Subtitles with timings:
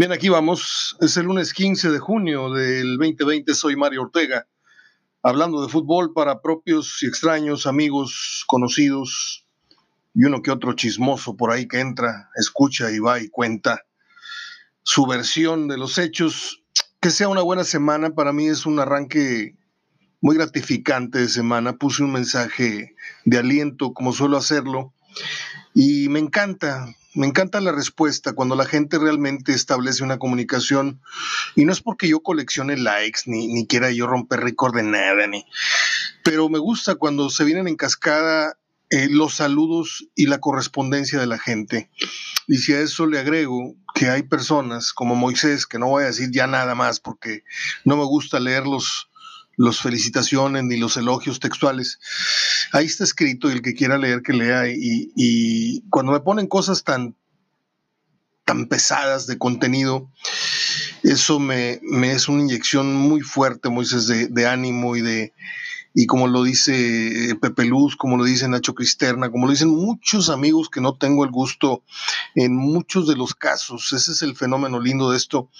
[0.00, 0.96] Bien, aquí vamos.
[1.02, 3.52] Es el lunes 15 de junio del 2020.
[3.52, 4.46] Soy Mario Ortega,
[5.22, 9.46] hablando de fútbol para propios y extraños, amigos, conocidos
[10.14, 13.84] y uno que otro chismoso por ahí que entra, escucha y va y cuenta
[14.82, 16.62] su versión de los hechos.
[16.98, 19.58] Que sea una buena semana, para mí es un arranque
[20.22, 21.76] muy gratificante de semana.
[21.76, 22.94] Puse un mensaje
[23.26, 24.94] de aliento, como suelo hacerlo,
[25.74, 31.00] y me encanta, me encanta la respuesta cuando la gente realmente establece una comunicación
[31.56, 35.26] y no es porque yo coleccione likes ni, ni quiera yo romper récord de nada,
[35.26, 35.44] ni,
[36.24, 38.56] pero me gusta cuando se vienen en cascada
[38.92, 41.90] eh, los saludos y la correspondencia de la gente.
[42.48, 46.08] Y si a eso le agrego que hay personas como Moisés, que no voy a
[46.08, 47.44] decir ya nada más porque
[47.84, 49.08] no me gusta leer los,
[49.56, 52.00] los felicitaciones ni los elogios textuales.
[52.72, 54.68] Ahí está escrito y el que quiera leer que lea.
[54.68, 57.16] Y, y cuando me ponen cosas tan,
[58.44, 60.10] tan pesadas de contenido,
[61.02, 65.32] eso me, me es una inyección muy fuerte, Moisés, de, de ánimo y de,
[65.94, 69.70] y como lo dice eh, Pepe Luz, como lo dice Nacho Cristerna, como lo dicen
[69.70, 71.82] muchos amigos que no tengo el gusto
[72.34, 75.50] en muchos de los casos, ese es el fenómeno lindo de esto,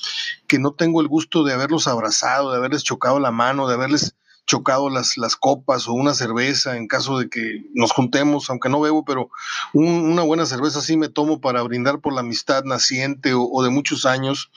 [0.47, 4.15] que no tengo el gusto de haberlos abrazado, de haberles chocado la mano, de haberles
[4.51, 8.81] chocado las, las copas o una cerveza en caso de que nos juntemos, aunque no
[8.81, 9.31] bebo, pero
[9.73, 14.07] una buena cerveza sí me tomo para brindar por la amistad naciente o, de muchos
[14.07, 14.51] años.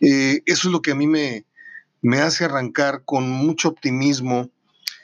[0.00, 1.44] Eh, eso es lo que a mí me,
[2.00, 4.48] me hace arrancar con mucho optimismo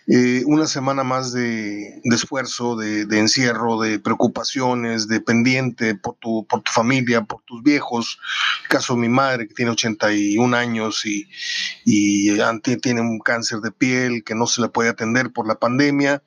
[0.09, 6.63] eh, una semana más de, esfuerzo, de, encierro, de preocupaciones, de pendiente por tu, por
[6.63, 8.19] tu familia, por tus viejos.
[8.65, 11.29] El caso de mi madre, que tiene 81 años y,
[11.85, 12.37] y
[12.81, 16.23] tiene un cáncer de piel que no se le puede atender por la pandemia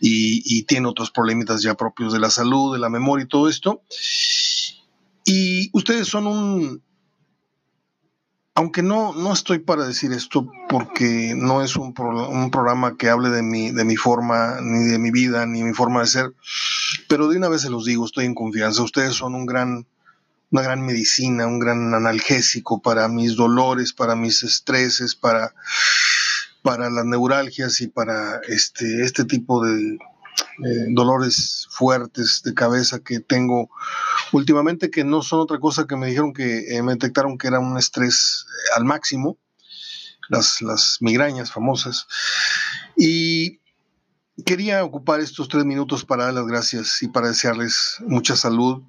[0.00, 3.48] y, y tiene otros problemitas ya propios de la salud, de la memoria y todo
[3.48, 3.82] esto.
[5.24, 6.82] Y ustedes son un,
[8.54, 13.30] aunque no, no estoy para decir esto porque no es un, un, programa que hable
[13.30, 16.32] de mi, de mi forma, ni de mi vida, ni mi forma de ser,
[17.08, 18.82] pero de una vez se los digo, estoy en confianza.
[18.82, 19.86] Ustedes son un gran,
[20.52, 25.52] una gran medicina, un gran analgésico para mis dolores, para mis estreses, para,
[26.62, 29.98] para las neuralgias y para este, este tipo de,
[30.64, 33.70] eh, dolores fuertes de cabeza que tengo
[34.32, 37.58] últimamente, que no son otra cosa que me dijeron que eh, me detectaron que era
[37.58, 39.38] un estrés eh, al máximo,
[40.28, 42.06] las, las migrañas famosas.
[42.96, 43.60] Y
[44.44, 48.82] quería ocupar estos tres minutos para dar las gracias y para desearles mucha salud.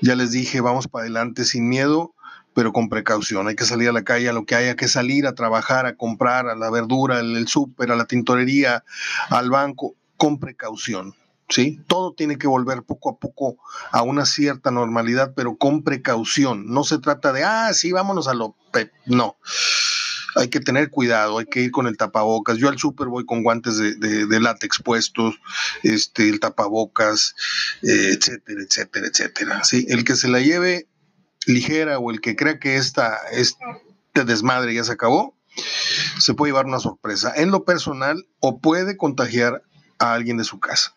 [0.00, 2.12] Ya les dije, vamos para adelante sin miedo
[2.56, 3.48] pero con precaución.
[3.48, 5.94] Hay que salir a la calle a lo que haya que salir, a trabajar, a
[5.94, 8.82] comprar, a la verdura, el súper, a la tintorería,
[9.28, 11.14] al banco con precaución.
[11.48, 11.80] ¿Sí?
[11.86, 13.56] Todo tiene que volver poco a poco
[13.92, 16.66] a una cierta normalidad, pero con precaución.
[16.66, 18.56] No se trata de, ah, sí, vámonos a lo...
[19.06, 19.36] No.
[20.34, 22.58] Hay que tener cuidado, hay que ir con el tapabocas.
[22.58, 25.36] Yo al súper voy con guantes de, de, látex puestos,
[25.82, 27.34] este, el tapabocas,
[27.82, 29.64] eh, etcétera, etcétera, etcétera.
[29.64, 29.86] ¿sí?
[29.88, 30.88] El que se la lleve
[31.46, 33.56] ligera o el que crea que esta, este
[34.26, 35.34] desmadre ya se acabó,
[36.18, 39.62] se puede llevar una sorpresa en lo personal o puede contagiar
[39.98, 40.94] a alguien de su casa.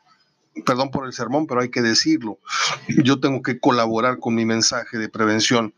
[0.66, 2.40] Perdón por el sermón, pero hay que decirlo.
[3.04, 5.74] Yo tengo que colaborar con mi mensaje de prevención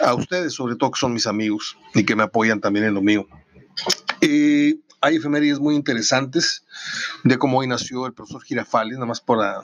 [0.00, 3.02] a ustedes, sobre todo que son mis amigos y que me apoyan también en lo
[3.02, 3.26] mío.
[4.20, 6.64] Hay efemérides muy interesantes
[7.24, 9.60] de cómo hoy nació el profesor Girafales, nada más para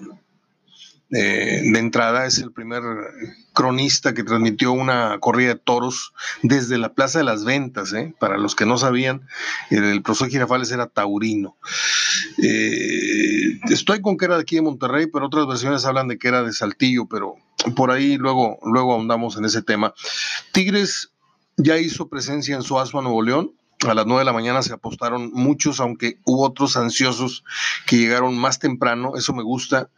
[1.13, 2.83] eh, de entrada es el primer
[3.53, 6.13] cronista que transmitió una corrida de toros
[6.43, 7.93] desde la Plaza de las Ventas.
[7.93, 8.15] ¿eh?
[8.21, 9.27] Para los que no sabían,
[9.71, 11.57] el, profesor Girafales era taurino.
[12.43, 16.29] Eh, estoy con que era de aquí de Monterrey, pero otras versiones hablan de que
[16.29, 17.35] era de Saltillo, pero
[17.75, 19.93] por ahí luego, luego ahondamos en ese tema.
[20.53, 21.11] Tigres
[21.57, 23.53] ya hizo presencia en Suazua, Nuevo León.
[23.89, 27.45] A las 9 de la mañana se apostaron muchos, aunque hubo otros ansiosos
[27.87, 29.13] que llegaron más temprano.
[29.17, 29.89] Eso me gusta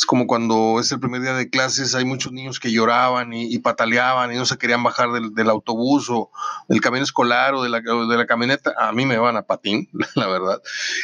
[0.00, 3.58] es como cuando es el primer día de clases, hay muchos niños que lloraban y,
[3.58, 6.30] pataleaban y no se querían bajar del, autobús o
[6.70, 8.72] del camión escolar o de la, de la camioneta.
[8.78, 10.62] A mí me van a patín, la verdad.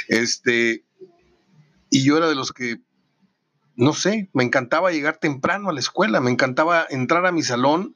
[0.09, 0.83] Este,
[1.91, 2.79] y yo era de los que
[3.77, 7.95] no sé, me encantaba llegar temprano a la escuela, me encantaba entrar a mi salón,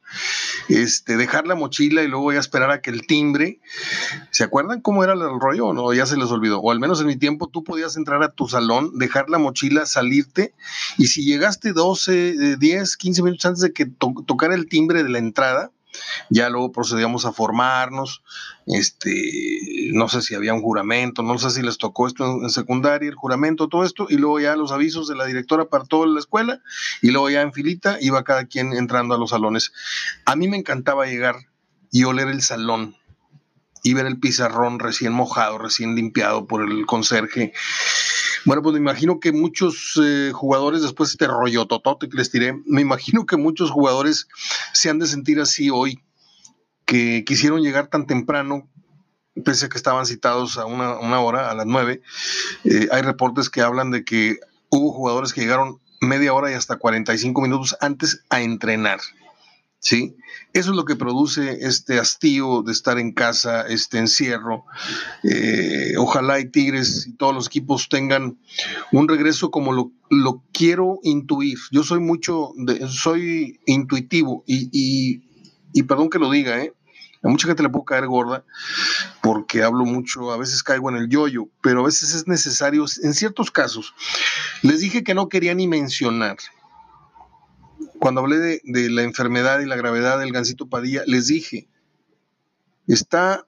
[0.68, 3.60] este, dejar la mochila y luego ya esperar a que el timbre.
[4.30, 5.92] ¿Se acuerdan cómo era el rollo o no?
[5.94, 6.60] Ya se les olvidó.
[6.60, 9.86] O al menos en mi tiempo tú podías entrar a tu salón, dejar la mochila,
[9.86, 10.54] salirte
[10.98, 15.18] y si llegaste 12, 10, 15 minutos antes de que tocara el timbre de la
[15.18, 15.70] entrada,
[16.28, 18.22] ya luego procedíamos a formarnos,
[18.66, 23.08] este, no sé si había un juramento, no sé si les tocó esto en, secundaria,
[23.08, 26.20] el juramento, todo esto, y luego ya los avisos de la directora para toda la
[26.20, 26.60] escuela,
[27.02, 29.72] y luego ya en filita iba cada quien entrando a los salones.
[30.24, 31.36] A mí me encantaba llegar
[31.90, 32.96] y oler el salón
[33.82, 37.52] y ver el pizarrón recién mojado, recién limpiado por el conserje.
[38.44, 42.30] Bueno, pues me imagino que muchos eh, jugadores, después de este rollo totote que les
[42.30, 44.28] tiré, me imagino que muchos jugadores
[44.72, 46.02] se han de sentir así hoy,
[46.86, 48.68] que quisieron llegar tan temprano,
[49.44, 52.02] pese a que estaban citados a una, hora, a las nueve.
[52.64, 54.38] Eh, hay reportes que hablan de que
[54.70, 59.00] hubo jugadores que llegaron media hora y hasta 45 minutos antes a entrenar.
[59.80, 60.16] ¿Sí?
[60.52, 64.64] Eso es lo que produce este hastío de estar en casa, este encierro.
[65.24, 68.38] Eh, ojalá y Tigres y todos los equipos tengan
[68.92, 69.92] un regreso como lo,
[70.52, 71.58] quiero intuir.
[71.72, 74.68] Yo soy mucho, de, soy intuitivo y,
[75.72, 76.72] y, perdón que lo diga, ¿eh?
[77.22, 78.44] A mucha gente le puedo caer gorda
[79.22, 83.12] porque hablo mucho, a veces caigo en el yoyo, pero a veces es necesario, en
[83.12, 83.94] ciertos casos.
[84.62, 86.38] Les dije que no quería ni mencionar
[88.00, 91.68] cuando hablé de, la enfermedad y la gravedad del Gancito Padilla, les dije,
[92.86, 93.46] está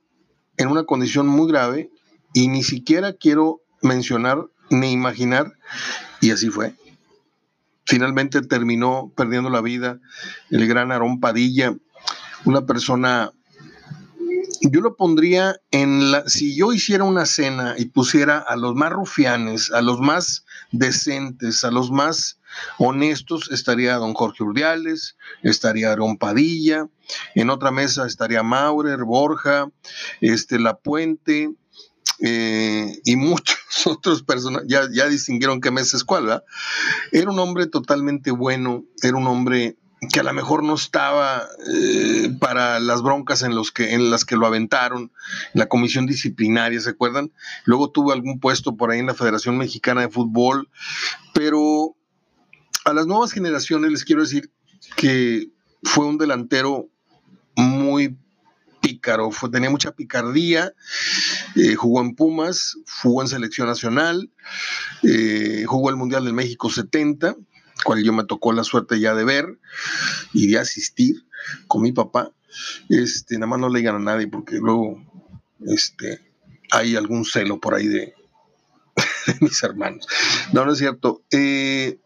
[0.58, 1.90] en una condición muy grave
[2.34, 5.54] y ni siquiera quiero mencionar ni imaginar,
[6.20, 6.74] y así fue.
[7.86, 9.98] Finalmente terminó perdiendo la vida
[10.50, 11.74] el gran Aarón Padilla,
[12.44, 13.32] una persona
[14.60, 18.92] yo lo pondría en la, si yo hiciera una cena y pusiera a los más
[18.92, 22.38] rufianes, a los más decentes, a los más
[22.78, 26.88] honestos, estaría don Jorge Urdiales, estaría Aarón Padilla,
[27.34, 29.68] en otra mesa estaría Maurer, Borja,
[30.20, 31.50] este, La Puente,
[32.20, 36.42] eh, y muchos otros personajes, ya, ya distinguieron qué mesa es cuál.
[37.10, 39.76] Era un hombre totalmente bueno, era un hombre
[40.10, 44.24] que a lo mejor no estaba eh, para las broncas en, los que, en las
[44.24, 45.12] que lo aventaron,
[45.52, 47.32] la comisión disciplinaria, ¿se acuerdan?
[47.64, 50.68] Luego tuvo algún puesto por ahí en la Federación Mexicana de Fútbol,
[51.34, 51.94] pero
[52.84, 54.50] a las nuevas generaciones les quiero decir
[54.96, 55.48] que
[55.82, 56.88] fue un delantero
[57.56, 58.16] muy
[58.80, 60.72] pícaro, tenía mucha picardía,
[61.54, 64.30] eh, jugó en Pumas, jugó en selección nacional,
[65.04, 67.36] eh, jugó el Mundial del México 70,
[67.84, 69.58] cual yo me tocó la suerte ya de ver
[70.32, 71.24] y de asistir
[71.68, 72.32] con mi papá.
[72.88, 75.02] Este, nada más no le digan a nadie porque luego
[75.66, 76.20] este,
[76.70, 78.14] hay algún celo por ahí de,
[79.40, 80.06] mis hermanos.
[80.52, 81.22] No, no es cierto.
[81.30, 81.98] Eh,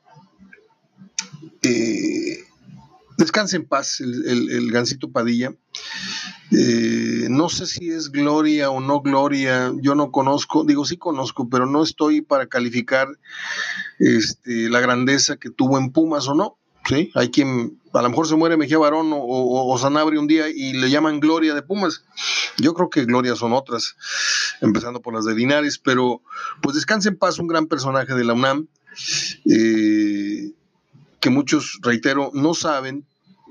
[1.63, 2.45] eh,
[3.17, 5.55] descanse en paz el, el, Gancito Padilla.
[6.53, 11.49] Eh, no sé si es gloria o no gloria, yo no conozco, digo sí conozco,
[11.49, 13.09] pero no estoy para calificar
[13.99, 16.59] este, la grandeza que tuvo en Pumas o no.
[16.89, 17.11] ¿sí?
[17.15, 20.73] Hay quien, a lo mejor se muere Mejía Barón o, o, Sanabria un día y
[20.75, 22.05] le llaman Gloria de Pumas.
[22.59, 23.97] Yo creo que Gloria son otras,
[24.61, 26.23] empezando por las de Linares, pero
[26.63, 28.69] pues descanse en paz un gran personaje de la UNAM.
[29.45, 30.53] Eh,
[31.21, 33.07] que muchos, reitero, no saben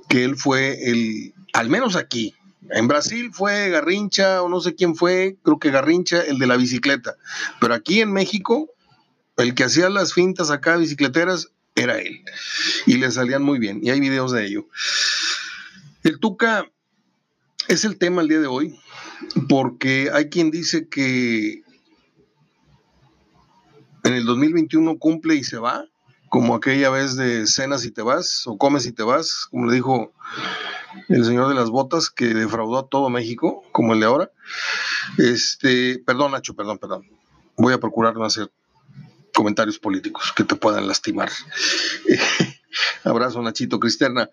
[0.10, 2.36] que él fue el, al menos aquí,
[2.72, 6.58] en Brasil fue Garrincha o no sé quién fue, creo que Garrincha, el de la
[6.58, 7.16] bicicleta,
[7.60, 8.70] pero aquí en México,
[9.38, 12.24] el que hacía las fintas acá bicicleteras era él,
[12.86, 14.68] y le salían muy bien, y hay videos de ello.
[16.04, 16.66] El Tuca
[17.68, 18.80] es el tema el día de hoy,
[19.50, 21.64] porque hay quien dice que
[24.04, 25.86] en el 2021 cumple y se va,
[26.36, 29.76] como aquella vez de cenas y te vas, o comes y te vas, como le
[29.76, 30.12] dijo
[31.08, 34.32] el señor de las botas que defraudó a todo México, como el de ahora.
[35.18, 37.10] Este, perdón, Nacho, perdón, perdón.
[37.56, 38.52] Voy a procurar no hacer
[39.34, 41.32] comentarios políticos que te puedan lastimar.
[43.06, 44.30] abrazo, Nachito Cristerna.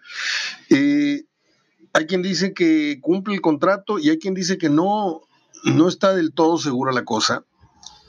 [0.70, 1.22] Eh,
[1.92, 5.20] hay quien dice que cumple el contrato y hay quien dice que no,
[5.62, 7.44] no está del todo segura la cosa.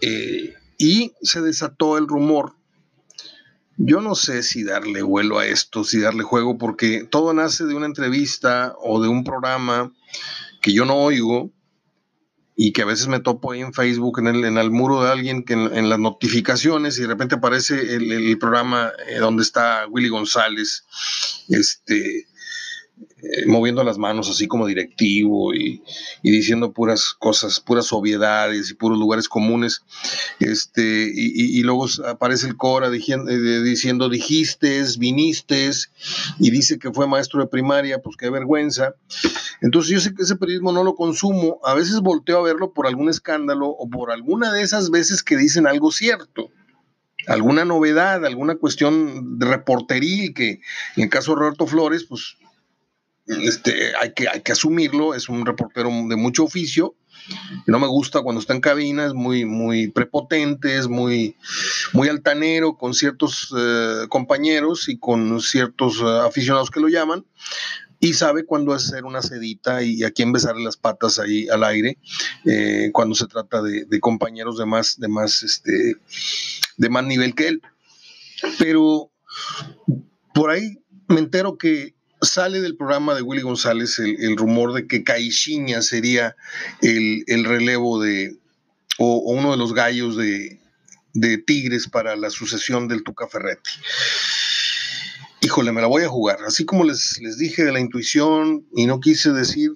[0.02, 2.56] Eh, y se desató el rumor
[3.78, 7.76] yo no sé si darle vuelo a esto, si darle juego, porque todo nace de
[7.76, 9.92] una entrevista o de un programa
[10.62, 11.52] que yo no oigo
[12.56, 15.12] y que a veces me topo ahí en Facebook, en el, en el muro de
[15.12, 20.10] alguien, que en, las notificaciones y de repente aparece el, programa eh, donde está Willy
[20.10, 20.86] González,
[21.50, 22.28] este,
[23.24, 25.82] eh, moviendo las manos así como directivo y,
[26.22, 29.84] diciendo puras cosas, puras obviedades y puros lugares comunes.
[30.40, 35.72] Este, y, luego aparece el Cora diciendo, eh, diciendo dijiste, viniste,
[36.40, 38.96] y dice que fue maestro de primaria, pues qué vergüenza.
[39.62, 42.88] Entonces yo sé que ese periodismo no lo consumo, a veces volteo a verlo por
[42.88, 46.50] algún escándalo o por alguna de esas veces que dicen algo cierto
[47.26, 50.60] alguna novedad, alguna cuestión de reportería que
[50.98, 52.36] en el caso de Roberto Flores, pues
[53.26, 56.96] este, hay, que, hay que asumirlo, es un reportero de mucho oficio.
[57.68, 61.38] No me gusta cuando está en cabina, es muy, muy prepotente, es muy,
[61.94, 67.26] muy altanero con ciertos eh, compañeros y con ciertos eh, aficionados que lo llaman,
[68.04, 71.98] y sabe cuándo hacer una sedita y a quién besarle las patas ahí al aire
[72.44, 75.96] eh, cuando se trata de, compañeros de más, de más, este,
[76.76, 77.62] de más nivel que él.
[78.60, 79.10] Pero
[80.34, 85.04] por ahí me entero que sale del programa de Willy González el, rumor de que
[85.04, 86.36] Caixinha sería
[86.82, 88.38] el, relevo de,
[88.98, 90.60] o, uno de los gallos de,
[91.46, 93.72] Tigres para la sucesión del Tuca Ferretti
[95.42, 96.38] híjole, me la voy a jugar.
[96.48, 99.72] Así como les, les dije de la intuición y no quise decir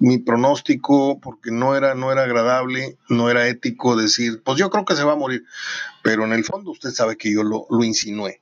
[0.00, 4.84] mi pronóstico porque no era, no era agradable, no era ético decir, pues yo creo
[4.84, 5.44] que se va a morir,
[6.02, 8.40] pero en el fondo usted sabe que yo lo, lo insinué.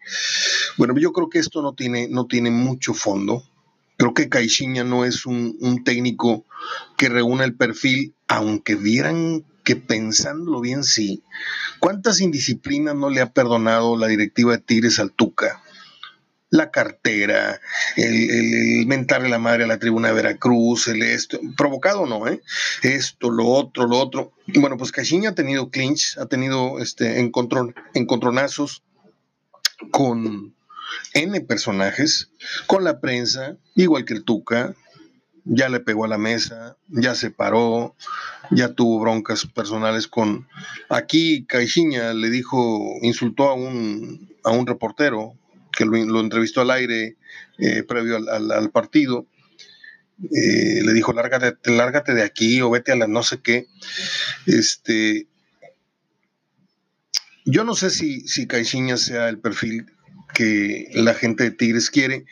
[0.79, 3.43] Bueno, yo creo que esto no tiene, no tiene mucho fondo.
[3.97, 6.47] Creo que Caixinha no es un, técnico
[6.97, 11.25] que reúna el perfil, aunque vieran que pensándolo bien sí.
[11.81, 15.63] ¿Cuántas indisciplinas no le ha perdonado la directiva de Tigres al Tuca?
[16.51, 17.61] la cartera,
[17.97, 22.41] el, mentarle la madre a la tribuna de Veracruz, el esto, provocado no, ¿eh?
[22.83, 24.33] Esto, lo otro, lo otro.
[24.47, 28.83] Bueno, pues Caixinha ha tenido clinch, ha tenido este, encontronazos
[29.91, 30.55] con
[31.15, 32.31] N personajes,
[32.67, 34.75] con la prensa, igual que el Tuca,
[35.45, 37.97] ya le pegó a la mesa, ya se paró,
[38.51, 40.47] ya tuvo broncas personales con...
[40.91, 45.35] Aquí Caixinha le dijo, insultó a un, a un reportero,
[45.73, 47.17] que lo, entrevistó al aire
[47.59, 49.27] eh, previo al, partido.
[50.23, 53.69] Eh, le dijo, lárgate, lárgate de aquí o vete a la no sé qué.
[54.47, 55.29] Este,
[57.45, 59.87] yo no sé si, si Caixinha sea el perfil
[60.33, 62.25] que la gente de Tigres quiere.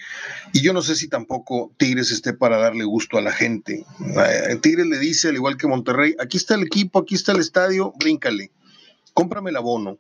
[0.53, 3.85] Y yo no sé si tampoco Tigres esté para darle gusto a la gente.
[4.01, 7.41] Eh, Tigres le dice, al igual que Monterrey, aquí está el equipo, aquí está el
[7.41, 8.51] estadio, bríncale,
[9.15, 9.99] cómprame el abono,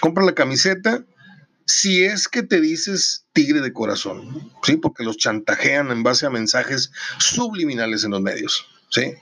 [0.00, 1.04] compra la camiseta
[1.66, 4.76] si es que te dices tigre de corazón, ¿sí?
[4.76, 9.14] Porque los chantajean en base a mensajes subliminales en los medios, ¿sí?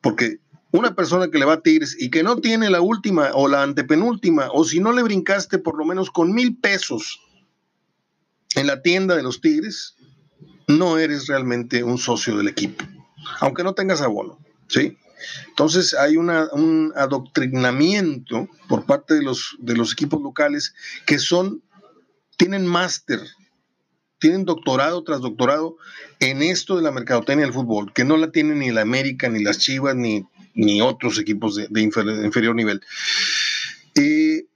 [0.00, 0.38] Porque
[0.70, 3.62] una persona que le va a tigres y que no tiene la última o la
[3.62, 7.20] antepenúltima, o si no le brincaste por lo menos con mil pesos
[8.56, 9.94] en la tienda de los tigres,
[10.66, 12.84] no eres realmente un socio del equipo,
[13.40, 14.98] aunque no tengas abono, ¿sí?
[15.48, 20.74] Entonces hay un adoctrinamiento por parte de los, de los equipos locales
[21.06, 21.62] que son,
[22.36, 23.20] tienen máster,
[24.18, 25.76] tienen doctorado tras doctorado
[26.20, 29.42] en esto de la mercadotecnia del fútbol, que no la tienen ni la América, ni
[29.42, 32.82] las Chivas, ni, ni otros equipos de, inferior, nivel.
[33.94, 34.46] Eh,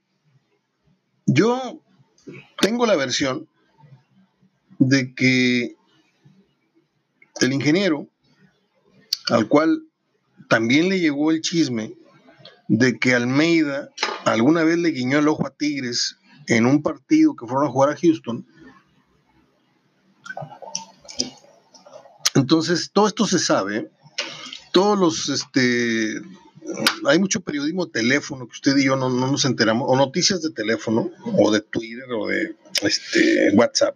[1.25, 1.81] yo
[2.59, 3.47] tengo la versión
[4.81, 5.75] de que
[7.39, 8.07] el ingeniero
[9.29, 9.83] al cual
[10.49, 11.93] también le llegó el chisme
[12.67, 13.89] de que Almeida
[14.25, 17.91] alguna vez le guiñó el ojo a Tigres en un partido que fueron a jugar
[17.91, 18.45] a Houston.
[22.33, 23.91] Entonces, todo esto se sabe.
[24.71, 26.21] Todos los, este,
[27.05, 30.49] hay mucho periodismo teléfono que usted y yo no, no nos enteramos, o noticias de
[30.49, 33.95] teléfono, o de Twitter, o de este, WhatsApp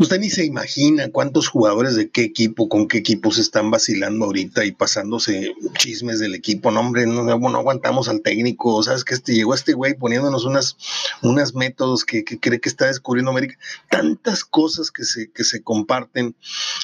[0.00, 4.64] Usted ni se imagina cuántos jugadores de qué equipo, con qué equipos están vacilando ahorita
[4.64, 6.70] y pasándose chismes del equipo.
[6.70, 8.82] No, hombre, no, aguantamos al técnico.
[8.82, 13.58] Sabes que este, llegó este güey poniéndonos unas, métodos que, cree que está descubriendo América.
[13.90, 16.34] Tantas cosas que se, que se comparten.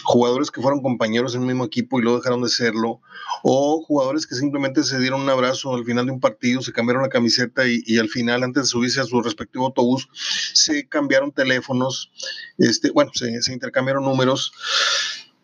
[0.05, 3.01] Jugadores que fueron compañeros en un mismo equipo y luego dejaron de serlo.
[3.43, 7.03] O jugadores que simplemente se dieron un abrazo al final de un partido, se cambiaron
[7.03, 10.07] la camiseta y, y al final, antes de subirse a su respectivo autobús,
[10.53, 12.11] se cambiaron teléfonos.
[12.59, 14.53] Este, bueno, se, intercambiaron números.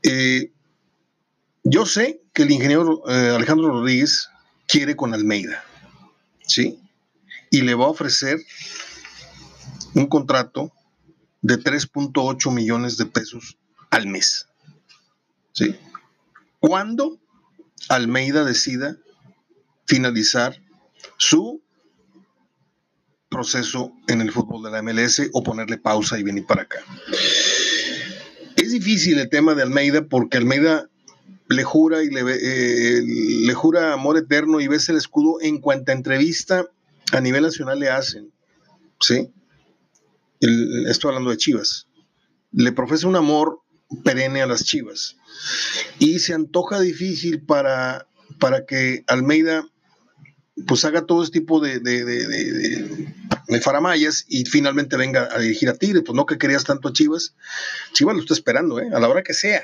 [0.03, 0.53] Eh,
[1.65, 4.29] yo sé que el ingeniero eh, Alejandro Rodríguez
[4.67, 5.65] quiere con Almeida,
[6.47, 6.79] ¿sí?
[7.51, 8.41] Y le va a ofrecer
[9.95, 10.73] un contrato
[11.43, 13.59] de 3.8 millones de pesos
[13.91, 14.49] al mes,
[15.53, 15.77] ¿sí?
[16.59, 17.19] Cuando
[17.89, 18.97] Almeida decida
[19.87, 20.61] finalizar
[21.17, 21.63] su
[23.29, 26.79] proceso en el fútbol de la MLS o ponerle pausa y venir para acá
[28.73, 30.89] difícil el tema de Almeida porque Almeida
[31.49, 35.93] le jura y le, eh, le jura amor eterno y ves el escudo en cuanta
[35.93, 36.67] entrevista
[37.13, 38.33] a nivel nacional le hacen.
[39.01, 39.31] ¿Sí?
[40.89, 41.87] estoy hablando de Chivas.
[42.51, 43.61] Le profesa un amor
[44.03, 45.17] perenne a las Chivas.
[45.99, 49.65] Y se antoja difícil para, para que Almeida
[50.67, 51.81] pues haga todo este tipo de,
[53.61, 56.03] Faramayas y finalmente venga a dirigir a Tigres.
[56.05, 57.35] Pues no que querías tanto a Chivas.
[57.93, 58.89] Chivas lo está esperando, ¿eh?
[58.93, 59.63] a la hora que sea,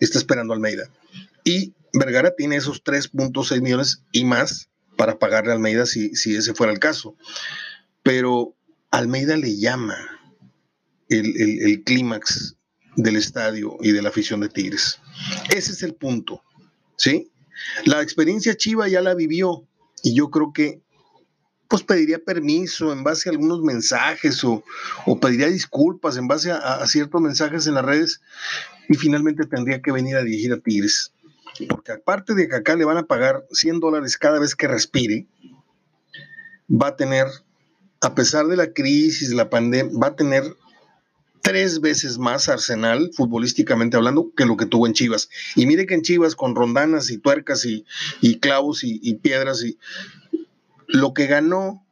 [0.00, 0.90] está esperando a Almeida.
[1.44, 6.54] Y Vergara tiene esos 3.6 millones y más para pagarle a Almeida si, si ese
[6.54, 7.16] fuera el caso.
[8.02, 8.54] Pero
[8.90, 9.96] Almeida le llama
[11.08, 12.56] el, clímax
[12.96, 15.00] del estadio y de la afición de Tigres.
[15.50, 16.42] Ese es el punto,
[16.96, 17.30] ¿sí?
[17.84, 19.66] La experiencia Chiva ya la vivió
[20.02, 20.82] y yo creo que
[21.68, 24.64] pues pediría permiso en base a algunos mensajes o,
[25.20, 28.20] pediría disculpas en base a, ciertos mensajes en las redes
[28.88, 31.12] y finalmente tendría que venir a dirigir a Tigres.
[31.68, 35.26] Porque aparte de que acá le van a pagar 100 dólares cada vez que respire,
[36.70, 37.26] va a tener,
[38.00, 40.44] a pesar de la crisis, la pandemia, va a tener
[41.42, 45.28] tres veces más Arsenal, futbolísticamente hablando, que lo que tuvo en Chivas.
[45.56, 47.84] Y mire que en Chivas, con rondanas y tuercas y,
[48.38, 49.78] clavos y, y, piedras, y
[50.88, 51.86] lo que ganó,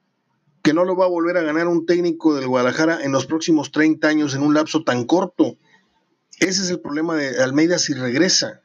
[0.62, 3.70] que no lo va a volver a ganar un técnico del Guadalajara en los próximos
[3.70, 5.56] 30 años en un lapso tan corto.
[6.40, 8.62] Ese es el problema de Almeida si regresa.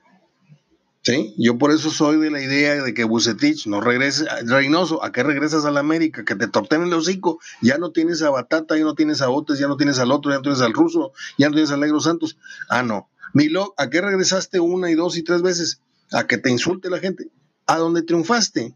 [1.04, 1.34] ¿Sí?
[1.38, 5.24] Yo por eso soy de la idea de que Bucetich no regrese, Reynoso, ¿a qué
[5.24, 6.24] regresas a la América?
[6.24, 9.58] Que te torten el hocico, ya no tienes a Batata, ya no tienes a Botes,
[9.58, 12.00] ya no tienes al otro, ya no tienes al ruso, ya no tienes a Negro
[12.00, 12.38] Santos.
[12.70, 13.10] Ah, no.
[13.34, 15.82] Milo, ¿a qué regresaste una y dos y tres veces?
[16.12, 17.32] A que te insulte la gente.
[17.66, 18.76] ¿A dónde triunfaste?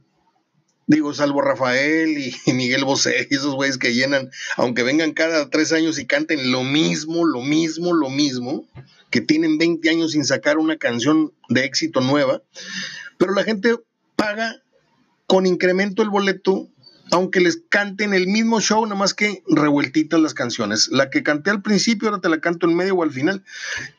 [0.87, 5.99] Digo, salvo Rafael y, Miguel Bosé, esos güeyes que llenan, aunque vengan cada tres años
[5.99, 8.67] y canten lo mismo, lo mismo, lo mismo,
[9.09, 12.43] que tienen 20 años sin sacar una canción de éxito nueva,
[13.17, 13.75] pero la gente
[14.15, 14.61] paga
[15.27, 16.69] con incremento el boleto,
[17.11, 20.89] aunque les canten el mismo show, nada más que revueltitas las canciones.
[20.91, 23.43] La que canté al principio, ahora te la canto en medio o al final.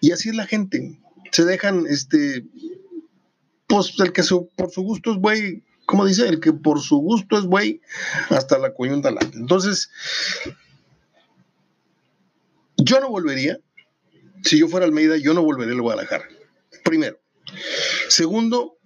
[0.01, 0.99] Y así es la gente.
[1.31, 2.45] Se dejan, este,
[3.67, 4.23] pues el que
[4.57, 7.81] por su gusto es güey, como dice, el que por su gusto es güey,
[8.31, 9.15] hasta la coyunta.
[9.35, 9.91] Entonces,
[12.77, 13.59] yo no volvería
[14.47, 16.29] si yo fuera Almeida, yo no volvería al Guadalajara.
[16.85, 17.19] Primero.
[18.09, 18.79] Segundo,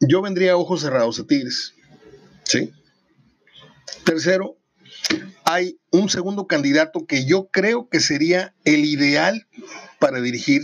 [0.00, 1.74] yo vendría a ojos cerrados a Tigres.
[2.44, 2.72] ¿Sí?
[4.04, 4.58] Tercero,
[5.44, 9.46] hay un segundo candidato que yo creo que sería el ideal
[9.98, 10.62] para dirigir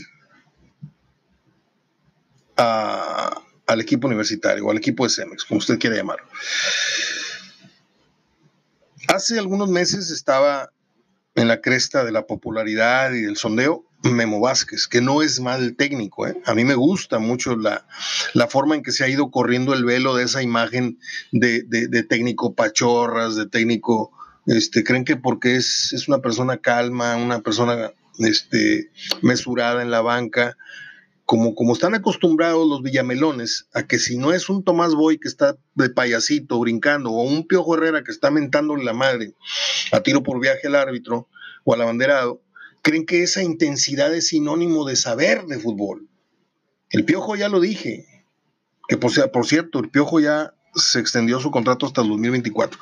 [3.67, 6.26] al equipo universitario o al equipo de Cemex, como usted quiera llamarlo.
[9.09, 10.71] Hace algunos meses estaba
[11.35, 15.75] en la cresta de la popularidad y del sondeo Memo Vázquez, que no es mal
[15.76, 16.26] técnico.
[16.26, 16.41] ¿eh?
[16.45, 17.87] A mí me gusta mucho la,
[18.49, 20.99] forma en que se ha ido corriendo el velo de esa imagen
[21.33, 21.63] de,
[22.09, 24.13] técnico pachorras, de técnico,
[24.47, 28.91] este, creen que porque es, es una persona calma, una persona este,
[29.23, 30.57] mesurada en la banca,
[31.26, 35.26] como, como están acostumbrados los villamelones a que si no es un Tomás Boy que
[35.26, 39.34] está de payasito brincando o un Piojo Herrera que está mentándole la madre
[39.91, 41.28] a tiro por viaje al árbitro
[41.65, 42.41] o al abanderado,
[42.80, 46.08] creen que esa intensidad es sinónimo de saber de fútbol.
[46.91, 48.06] El Piojo ya lo dije,
[48.89, 52.78] que por, por cierto, el Piojo ya se extendió su contrato hasta el 2024.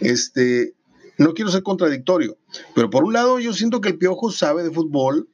[0.00, 0.74] Este,
[1.16, 2.36] no quiero ser contradictorio,
[2.74, 5.28] pero por un lado yo siento que el Piojo sabe de fútbol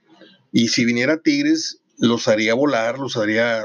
[0.53, 3.65] y si viniera Tigres los haría volar, los haría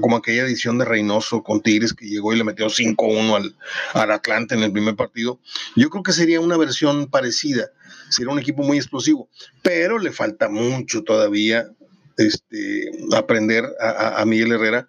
[0.00, 3.56] como aquella edición de Reynoso con Tigres que llegó y le metió 5-1 al,
[3.92, 5.40] al Atlante en el primer partido.
[5.76, 7.70] Yo creo que sería una versión parecida
[8.12, 9.28] sería un equipo muy explosivo,
[9.62, 11.66] pero le falta mucho todavía
[12.16, 14.88] este, aprender a, Miguel Herrera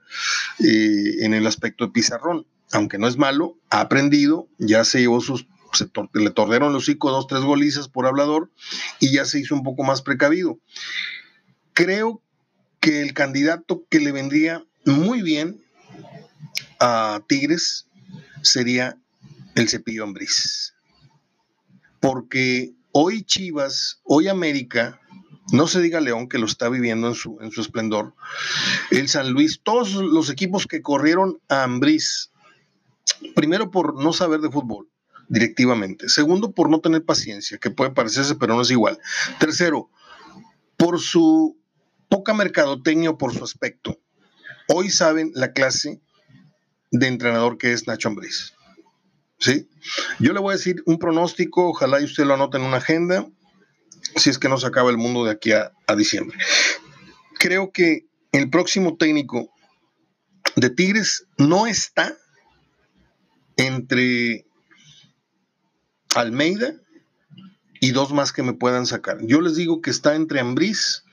[0.59, 2.45] eh, en el aspecto de pizarrón.
[2.71, 5.47] Aunque no es malo, ha aprendido, ya se llevó sus,
[6.13, 8.51] le torderon los hocico dos, tres golizas por hablador
[8.99, 10.59] y ya se hizo un poco más precavido.
[11.73, 12.21] Creo
[12.79, 15.61] que el candidato que le vendría muy bien
[16.79, 17.87] a Tigres
[18.41, 18.97] sería
[19.55, 20.73] el Cepillo Ambriz.
[21.99, 25.01] Porque Hoy Chivas, hoy América,
[25.51, 28.13] no se diga León que lo está viviendo en su, en su esplendor,
[28.91, 32.29] el San Luis, todos los equipos que corrieron a Ambriz,
[33.33, 34.89] primero por no saber de fútbol
[35.27, 38.99] directivamente, segundo por no tener paciencia, que puede parecerse pero no es igual,
[39.39, 39.89] tercero
[40.77, 41.57] por su
[42.13, 43.99] poca mercadotecnia por su aspecto.
[44.67, 45.99] Hoy saben la clase
[46.91, 48.53] de entrenador que es Nacho Ambriz.
[49.39, 49.67] ¿sí?
[50.19, 53.27] Yo le voy a decir un pronóstico, ojalá y usted lo anote en una agenda,
[54.15, 56.37] si es que no se acaba el mundo de aquí a, diciembre.
[57.39, 59.49] Creo que el próximo técnico
[60.55, 62.15] de Tigres no está
[63.57, 64.45] entre
[66.13, 66.75] Almeida
[67.79, 69.17] y dos más que me puedan sacar.
[69.23, 71.03] Yo les digo que está entre Ambriz,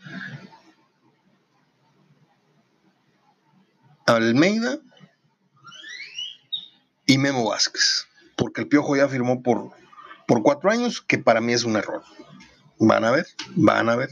[4.17, 4.79] Almeida
[7.07, 8.07] y Memo Vázquez
[8.41, 9.71] porque el Piojo ya firmó por,
[10.27, 12.03] por cuatro años, que para mí es un error.
[12.79, 14.09] Van a ver, van a ver.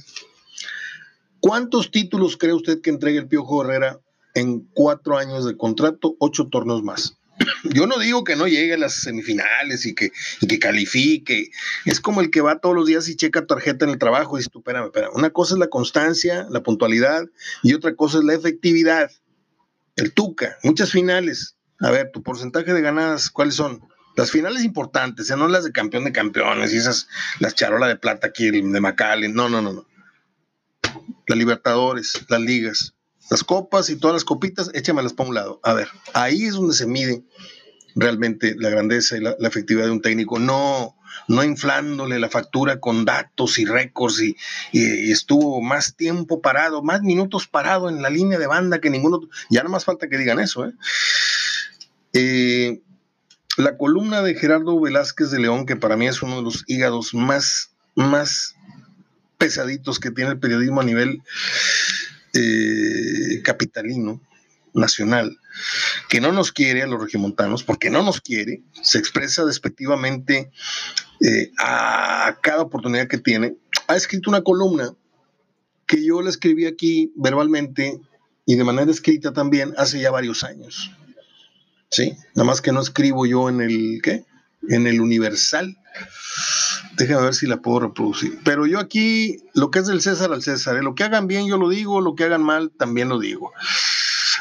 [1.40, 3.98] ¿Cuántos títulos cree usted que entregue el Piojo Herrera
[4.34, 6.14] en cuatro años de contrato?
[6.18, 7.16] Ocho torneos más.
[7.64, 10.12] Yo no digo que no llegue a las semifinales y que,
[10.46, 11.50] que califique.
[11.86, 14.40] Es como el que va todos los días y checa tarjeta en el trabajo y
[14.40, 15.14] dice, espérame, espérame.
[15.14, 17.24] Una cosa es la constancia, la puntualidad
[17.62, 19.10] y otra cosa es la efectividad.
[19.98, 21.56] El Tuca, muchas finales.
[21.80, 23.82] A ver, tu porcentaje de ganadas, ¿cuáles son?
[24.16, 27.08] Las finales importantes, no las de campeón de campeones y esas,
[27.40, 29.34] las charola de plata aquí de McAllen.
[29.34, 29.86] No, no, no, no.
[31.26, 32.94] Las Libertadores, las ligas,
[33.28, 35.60] las copas y todas las copitas, échamelas para un lado.
[35.64, 37.24] A ver, ahí es donde se mide
[37.98, 43.04] realmente la grandeza y la, efectividad de un técnico, no, no inflándole la factura con
[43.04, 44.36] datos y récords y,
[45.10, 49.20] estuvo más tiempo parado, más minutos parado en la línea de banda que ninguno.
[49.50, 50.66] Ya no más falta que digan eso.
[50.66, 50.72] ¿eh?
[52.12, 52.80] eh
[53.56, 57.12] la columna de Gerardo Velázquez de León, que para mí es uno de los hígados
[57.12, 58.54] más, más
[59.36, 61.22] pesaditos que tiene el periodismo a nivel
[62.34, 64.20] eh, capitalino,
[64.74, 65.38] nacional,
[66.08, 70.50] que no nos quiere a los regimontanos, porque no nos quiere, se expresa despectivamente
[71.20, 74.94] eh, a cada oportunidad que tiene, ha escrito una columna
[75.86, 78.00] que yo la escribí aquí verbalmente
[78.46, 80.90] y de manera escrita también hace ya varios años.
[81.90, 84.24] Sí, nada más que no escribo yo en el, ¿qué?
[84.68, 85.76] En el Universal.
[86.96, 88.38] Déjame ver si la puedo reproducir.
[88.44, 90.82] Pero yo aquí, lo que es del César al César, ¿eh?
[90.82, 93.52] lo que hagan bien yo lo digo, lo que hagan mal también lo digo.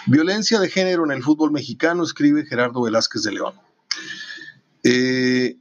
[0.08, 3.54] Violencia de género en el fútbol mexicano, escribe Gerardo Velázquez de León.
[4.84, 5.58] Eh,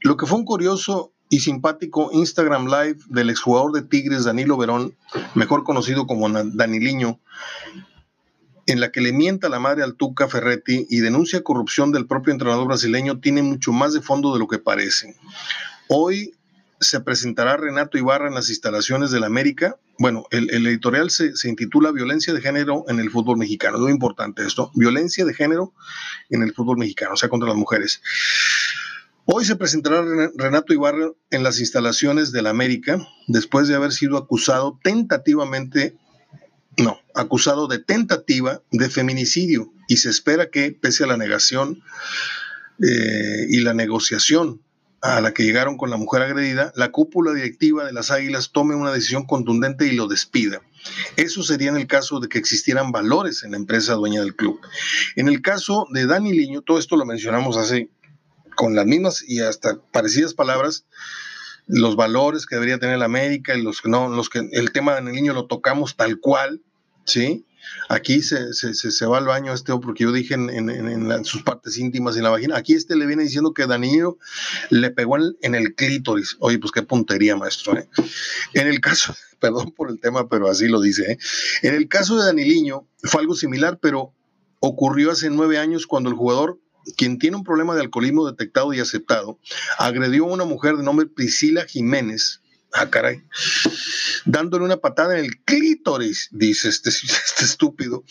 [0.00, 4.96] lo que fue un curioso y simpático Instagram Live del exjugador de Tigres, Danilo Verón,
[5.34, 7.20] mejor conocido como Daniliño,
[8.66, 12.32] en la que le mienta la madre al Tuca Ferretti y denuncia corrupción del propio
[12.32, 15.16] entrenador brasileño tiene mucho más de fondo de lo que parece.
[15.88, 16.34] Hoy
[16.82, 19.76] se presentará Renato Ibarra en las instalaciones del América.
[19.98, 23.76] Bueno, el, editorial se, intitula Violencia de Género en el fútbol mexicano.
[23.76, 24.70] Es muy importante esto.
[24.74, 25.72] Violencia de género
[26.28, 28.02] en el fútbol mexicano, o sea, contra las mujeres.
[29.24, 30.04] Hoy se presentará
[30.36, 35.96] Renato Ibarra en las instalaciones del América después de haber sido acusado tentativamente
[36.76, 41.82] no, acusado de tentativa de feminicidio y se espera que, pese a la negación
[42.82, 44.62] eh, y la negociación
[45.02, 48.76] a la que llegaron con la mujer agredida, la cúpula directiva de las Águilas tome
[48.76, 50.62] una decisión contundente y lo despida.
[51.16, 54.60] Eso sería en el caso de que existieran valores en la empresa dueña del club.
[55.16, 57.90] En el caso de Dani Liño, todo esto lo mencionamos hace
[58.54, 60.86] con las mismas y hasta parecidas palabras,
[61.66, 64.94] los valores que debería tener la América y los que no, los que el tema
[64.94, 66.62] de niño lo tocamos tal cual,
[67.04, 67.44] ¿sí?
[67.88, 71.78] Aquí se, se, se, va al baño este, porque yo dije en, en, sus partes
[71.78, 72.56] íntimas, en la vagina.
[72.56, 74.18] Aquí este le viene diciendo que Danilo
[74.70, 76.36] le pegó en, el clítoris.
[76.40, 77.76] Oye, pues qué puntería, maestro.
[77.76, 77.88] ¿eh?
[78.54, 81.12] En el caso, perdón por el tema, pero así lo dice.
[81.12, 81.18] ¿eh?
[81.62, 84.12] En el caso de Daniliño fue algo similar, pero
[84.60, 86.58] ocurrió hace nueve años cuando el jugador
[86.96, 89.38] quien tiene un problema de alcoholismo detectado y aceptado,
[89.78, 92.41] agredió a una mujer de nombre Priscila Jiménez,
[92.72, 93.22] ah, caray,
[94.24, 98.04] dándole una patada en el clítoris, dice este, este estúpido,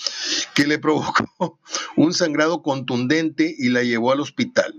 [0.54, 1.60] que le provocó
[1.96, 4.74] un sangrado contundente y la llevó al hospital.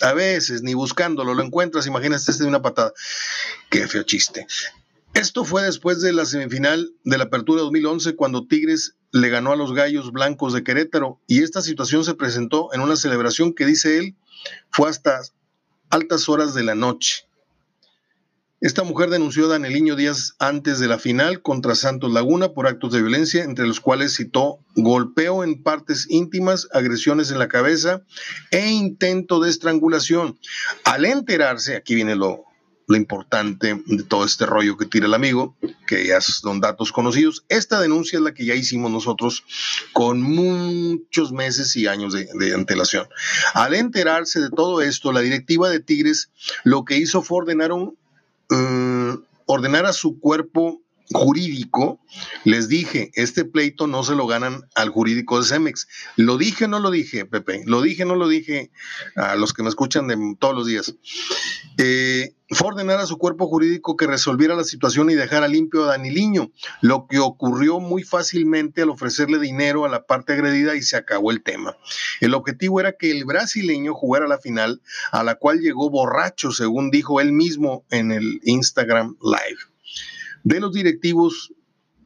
[0.00, 2.92] A veces, ni buscándolo, lo encuentras, imagínate este de una patada.
[3.70, 4.46] Qué feo chiste.
[5.14, 9.56] Esto fue después de la semifinal de la Apertura 2011, cuando Tigres le ganó a
[9.56, 13.98] los Gallos Blancos de Querétaro, y esta situación se presentó en una celebración que, dice
[13.98, 14.16] él,
[14.70, 15.20] fue hasta
[15.90, 17.28] altas horas de la noche.
[18.64, 22.94] Esta mujer denunció a Daneliño días antes de la final contra Santos Laguna por actos
[22.94, 28.04] de violencia, entre los cuales citó golpeo en partes íntimas, agresiones en la cabeza
[28.50, 30.38] e intento de estrangulación.
[30.84, 32.46] Al enterarse, aquí viene lo,
[32.86, 37.44] lo importante de todo este rollo que tira el amigo, que ya son datos conocidos.
[37.50, 39.44] Esta denuncia es la que ya hicimos nosotros
[39.92, 43.08] con muchos meses y años de, antelación.
[43.52, 46.30] Al enterarse de todo esto, la directiva de Tigres
[46.64, 47.98] lo que hizo fue ordenar, un,
[48.50, 52.00] uh, ordenar a su cuerpo jurídico,
[52.44, 55.86] les dije, este pleito no se lo ganan al jurídico de Cemex.
[56.16, 58.70] Lo dije, no lo dije, Pepe, lo dije, no lo dije
[59.16, 60.94] a los que me escuchan de todos los días.
[61.78, 65.88] Eh, fue ordenar a su cuerpo jurídico que resolviera la situación y dejara limpio a
[65.88, 70.96] Daniliño, lo que ocurrió muy fácilmente al ofrecerle dinero a la parte agredida y se
[70.96, 71.76] acabó el tema.
[72.20, 76.90] El objetivo era que el brasileño jugara la final, a la cual llegó borracho, según
[76.90, 79.73] dijo él mismo en el Instagram Live
[80.44, 81.52] de los directivos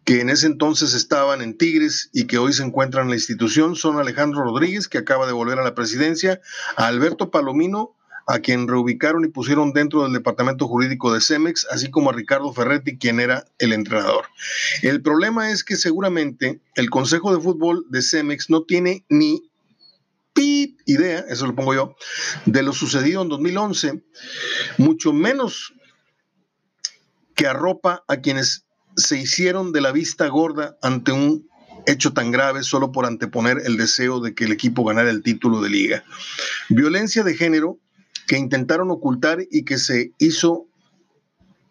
[0.04, 3.76] que en ese entonces estaban en Tigres y que hoy se encuentran en la institución
[3.76, 6.40] son Alejandro Rodríguez, que acaba de volver a la presidencia,
[6.76, 7.94] a Alberto Palomino,
[8.26, 12.52] a quien reubicaron y pusieron dentro del departamento jurídico de Cemex, así como a Ricardo
[12.52, 14.26] Ferretti, quien era el entrenador.
[14.82, 19.48] El problema es que seguramente el Consejo de Fútbol de Cemex no tiene ni
[20.86, 21.96] idea, eso lo pongo yo,
[22.46, 24.02] de lo sucedido en 2011,
[24.78, 25.74] mucho menos
[27.38, 31.48] que arropa a quienes se hicieron de la vista gorda ante un
[31.86, 35.62] hecho tan grave solo por anteponer el deseo de que el equipo ganara el título
[35.62, 36.04] de liga.
[36.68, 37.78] Violencia de género
[38.26, 40.66] que intentaron ocultar y que se hizo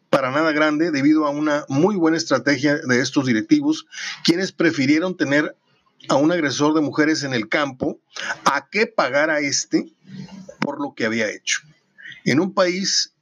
[0.10, 3.88] para nada grande debido a una muy buena estrategia de estos directivos,
[4.24, 5.54] quienes prefirieron tener
[6.08, 8.00] a un agresor de mujeres en el campo
[8.46, 9.92] a que pagar a este
[10.62, 11.60] por lo que había hecho.
[12.24, 13.17] En un país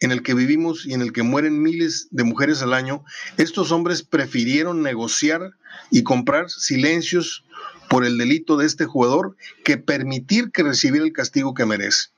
[0.00, 3.04] en el que vivimos y en el que mueren miles de mujeres al año,
[3.38, 5.52] estos hombres prefirieron negociar
[5.90, 7.44] y comprar silencios
[7.88, 12.08] por el delito de este jugador que permitir que recibiera el castigo que merece.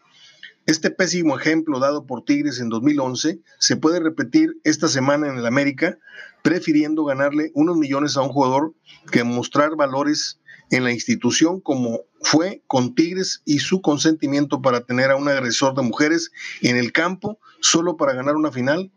[0.66, 5.46] Este pésimo ejemplo dado por Tigres en 2011 se puede repetir esta semana en el
[5.46, 5.98] América,
[6.42, 8.74] prefiriendo ganarle unos millones a un jugador
[9.10, 10.37] que mostrar valores
[10.70, 15.74] en la institución como fue con Tigres y su consentimiento para tener a un agresor
[15.74, 16.30] de mujeres
[16.62, 18.90] en el campo solo para ganar una final.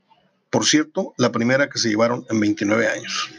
[0.49, 3.29] Por cierto, la primera que se llevaron en 29 años.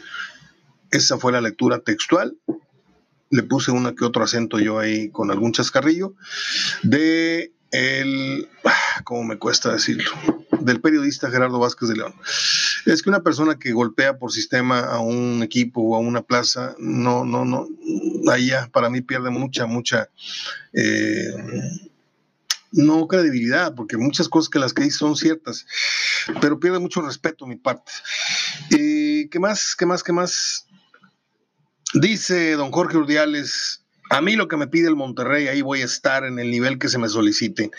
[0.91, 2.37] Esa fue la lectura textual.
[3.29, 6.15] Le puse uno que otro acento yo ahí con algún chascarrillo
[6.83, 10.11] de el, ah, ¿cómo me cuesta decirlo?
[10.61, 12.13] Del periodista Gerardo Vázquez de León.
[12.85, 16.75] Es que una persona que golpea por sistema a un equipo o a una plaza,
[16.77, 17.67] no, no, no,
[18.37, 20.09] ya para mí pierde mucha, mucha,
[20.73, 21.33] eh,
[22.71, 25.65] no credibilidad, porque muchas cosas que las que dice son ciertas,
[26.41, 27.91] pero pierde mucho respeto mi parte.
[28.69, 29.75] Eh, ¿Qué más?
[29.75, 30.03] ¿Qué más?
[30.03, 30.67] ¿Qué más?
[31.95, 33.82] Dice don Jorge Urdiales,
[34.13, 36.77] a mí lo que me pide el Monterrey, ahí voy a estar en el nivel
[36.77, 37.71] que se me solicite.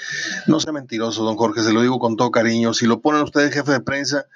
[0.49, 2.75] No sea mentiroso, don Jorge, se lo digo con todo cariño.
[2.75, 4.27] Si lo ponen usted jefe de prensa,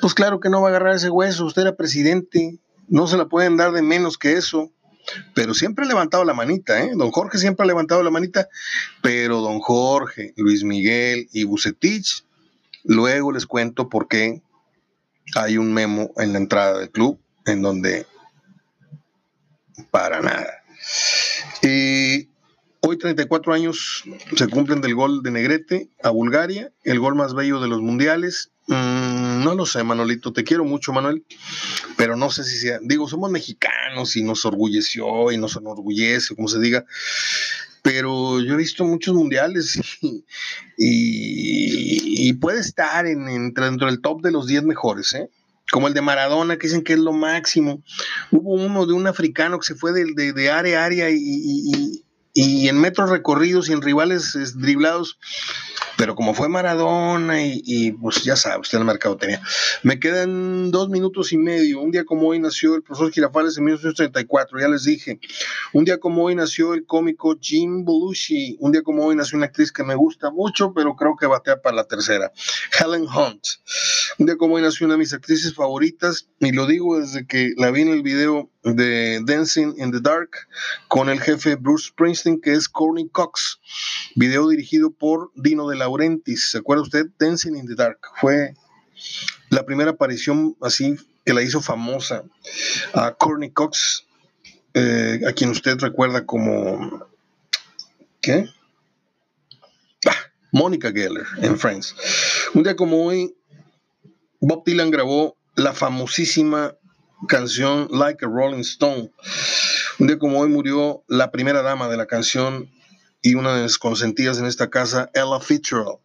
[0.00, 1.44] pues claro que no va a agarrar ese hueso.
[1.44, 4.70] Usted era presidente, no se la pueden dar de menos que eso.
[5.34, 6.92] Pero siempre ha levantado la manita, ¿eh?
[6.94, 8.48] Don Jorge siempre ha levantado la manita,
[9.02, 12.24] pero don Jorge, Luis Miguel y Bucetich,
[12.84, 14.40] luego les cuento por qué
[15.34, 18.06] hay un memo en la entrada del club en donde
[19.90, 20.60] para nada.
[21.62, 22.28] Y
[22.80, 24.04] hoy 34 años
[24.36, 28.50] se cumplen del gol de Negrete a Bulgaria, el gol más bello de los mundiales.
[28.66, 31.24] Mm, no lo sé, Manolito, te quiero mucho, Manuel,
[31.96, 36.48] pero no sé si sea, digo, somos mexicanos y nos orgulleció y nos enorgullece, como
[36.48, 36.84] se diga,
[37.82, 39.80] pero yo he visto muchos mundiales
[40.76, 45.28] y, puede estar en, dentro del top de los 10 mejores, ¿eh?
[45.70, 47.82] Como el de Maradona, que dicen que es lo máximo.
[48.30, 52.04] Hubo uno de un africano que se fue de, de, área a área y,
[52.34, 55.18] y, en metros recorridos y en rivales driblados
[55.96, 59.42] pero como fue Maradona y, pues ya sabe usted el tenía.
[59.82, 61.80] Me quedan dos minutos y medio.
[61.80, 65.20] Un día como hoy nació el profesor Girafales en 1934, ya les dije.
[65.72, 68.56] Un día como hoy nació el cómico Jim Belushi.
[68.60, 71.60] Un día como hoy nació una actriz que me gusta mucho, pero creo que batea
[71.60, 72.32] para la tercera.
[72.78, 73.44] Helen Hunt.
[74.18, 77.52] Un día como hoy nació una de mis actrices favoritas, y lo digo desde que
[77.56, 80.30] la vi en el video de Dancing in the Dark
[80.88, 83.58] con el jefe Bruce Springsteen, que es Courtney Cox.
[84.16, 86.50] Video dirigido por Dino de Laurentiis.
[86.50, 87.06] ¿Se acuerda usted?
[87.18, 87.98] Dancing in the Dark.
[88.20, 88.54] Fue
[89.48, 92.24] la primera aparición así que la hizo famosa
[92.92, 94.06] a Courtney Cox,
[94.74, 97.06] eh, a quien usted recuerda como.
[98.20, 98.46] ¿Qué?
[100.06, 100.16] Ah,
[100.52, 101.94] Mónica Geller en Friends.
[102.54, 103.34] Un día como hoy,
[104.40, 106.74] Bob Dylan grabó la famosísima
[107.28, 109.10] canción Like a Rolling Stone.
[109.98, 112.70] Un día como hoy murió la primera dama de la canción
[113.22, 115.98] y una de las consentidas en esta casa, Ella Fitzgerald.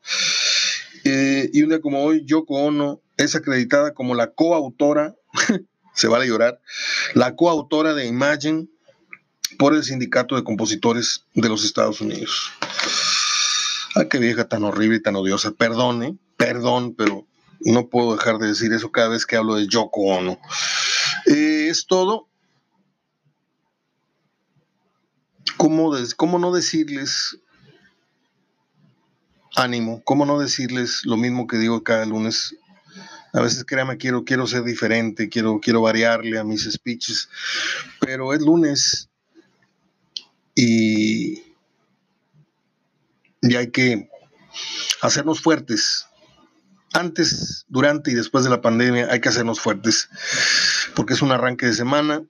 [1.04, 5.16] Eh, y un día como hoy, Yoko Ono es acreditada como la coautora,
[5.96, 6.60] se vale llorar,
[7.14, 8.68] la coautora de Imagine
[9.58, 12.52] por el Sindicato de Compositores de los Estados Unidos.
[13.96, 15.52] Ah, qué vieja tan horrible y tan odiosa.
[15.52, 17.26] Perdone, perdón, pero
[17.62, 20.40] no puedo dejar de decir eso cada vez que hablo de Yoko Ono.
[21.28, 22.28] Eh, es todo.
[25.58, 27.38] ¿Cómo, ¿Cómo no decirles
[29.56, 30.02] ánimo?
[30.04, 32.56] ¿Cómo no decirles lo mismo que digo cada lunes?
[33.34, 37.30] A veces, créame, quiero, quiero ser diferente, quiero, quiero variarle a mis speeches,
[38.00, 39.10] pero es lunes
[40.56, 41.44] y,
[43.42, 44.10] y hay que
[45.02, 46.08] hacernos fuertes,
[46.94, 50.10] antes, durante y después de la pandemia hay que hacernos fuertes,
[50.96, 52.24] porque es un arranque de semana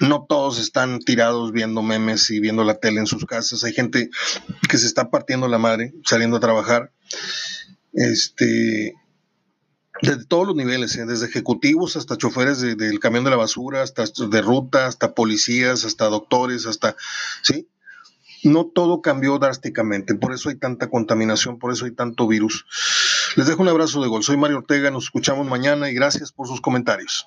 [0.00, 3.64] no todos están tirados viendo memes y viendo la tele en sus casas.
[3.64, 4.10] Hay gente
[4.68, 6.92] que se está partiendo la madre saliendo a trabajar.
[7.92, 8.94] Este,
[10.02, 11.06] desde todos los niveles, ¿eh?
[11.06, 16.06] desde ejecutivos hasta choferes del camión de la basura, hasta de ruta, hasta policías, hasta
[16.06, 16.96] doctores, hasta,
[17.42, 17.68] ¿sí?
[18.42, 22.66] No todo cambió drásticamente, por eso hay tanta contaminación, por eso hay tanto virus.
[23.34, 24.22] Les dejo un abrazo de gol.
[24.22, 27.26] Soy Mario Ortega, nos escuchamos mañana y gracias por sus comentarios.